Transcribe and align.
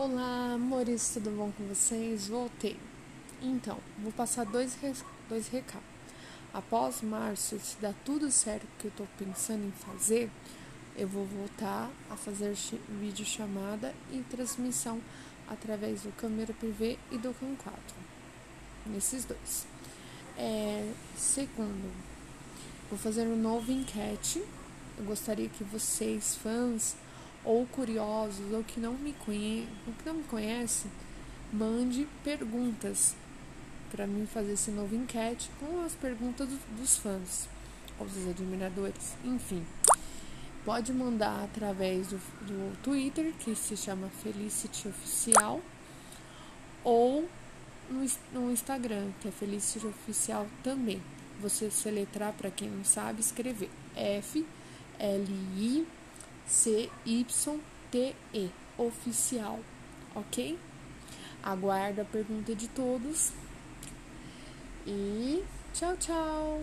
Olá, 0.00 0.52
amores, 0.54 1.10
tudo 1.12 1.28
bom 1.36 1.50
com 1.50 1.64
vocês? 1.66 2.28
Voltei. 2.28 2.76
Então, 3.42 3.76
vou 4.00 4.12
passar 4.12 4.46
dois, 4.46 4.78
dois 5.28 5.48
recados. 5.48 5.88
Após 6.54 7.02
março, 7.02 7.58
se 7.58 7.76
dar 7.80 7.92
tudo 8.04 8.30
certo 8.30 8.64
que 8.78 8.84
eu 8.84 8.92
tô 8.92 9.04
pensando 9.18 9.66
em 9.66 9.72
fazer, 9.72 10.30
eu 10.96 11.08
vou 11.08 11.26
voltar 11.26 11.90
a 12.08 12.14
fazer 12.14 12.54
vídeo 13.00 13.26
chamada 13.26 13.92
e 14.12 14.20
transmissão 14.30 15.00
através 15.48 16.02
do 16.02 16.12
câmera 16.12 16.54
PV 16.54 16.96
e 17.10 17.18
do 17.18 17.34
Cam 17.34 17.56
4. 17.56 17.80
Nesses 18.86 19.24
dois. 19.24 19.66
É, 20.36 20.92
segundo, 21.16 21.92
vou 22.88 22.96
fazer 23.00 23.26
um 23.26 23.36
novo 23.36 23.72
enquete. 23.72 24.44
Eu 24.96 25.04
gostaria 25.06 25.48
que 25.48 25.64
vocês, 25.64 26.36
fãs, 26.36 26.94
ou 27.48 27.64
curiosos 27.64 28.52
ou 28.52 28.62
que 28.62 28.78
não 28.78 28.92
me 28.92 29.14
conhecem, 29.14 29.68
que 29.98 30.04
não 30.04 30.16
me 30.16 30.24
conhece, 30.24 30.86
mande 31.50 32.06
perguntas 32.22 33.16
para 33.90 34.06
mim 34.06 34.26
fazer 34.26 34.52
esse 34.52 34.70
novo 34.70 34.94
enquete 34.94 35.50
com 35.58 35.82
as 35.82 35.94
perguntas 35.94 36.46
dos 36.78 36.98
fãs 36.98 37.48
ou 37.98 38.06
dos 38.06 38.28
admiradores, 38.28 39.16
enfim. 39.24 39.64
Pode 40.62 40.92
mandar 40.92 41.42
através 41.44 42.08
do, 42.08 42.18
do 42.42 42.76
Twitter, 42.82 43.32
que 43.38 43.54
se 43.54 43.78
chama 43.78 44.10
Felicity 44.22 44.88
Oficial, 44.88 45.62
ou 46.84 47.26
no, 47.88 48.06
no 48.34 48.52
Instagram, 48.52 49.10
que 49.22 49.28
é 49.28 49.30
Felicity 49.30 49.86
Oficial 49.86 50.46
também. 50.62 51.00
Você 51.40 51.70
letrar 51.90 52.34
para 52.34 52.50
quem 52.50 52.68
não 52.68 52.84
sabe, 52.84 53.20
escrever 53.20 53.70
F 53.96 54.44
L 54.98 55.26
I 55.56 55.86
C-Y-T-E, 56.48 58.50
oficial, 58.78 59.60
ok? 60.14 60.58
Aguardo 61.42 62.00
a 62.00 62.04
pergunta 62.04 62.54
de 62.54 62.68
todos 62.68 63.32
e 64.86 65.44
tchau, 65.72 65.96
tchau! 65.96 66.62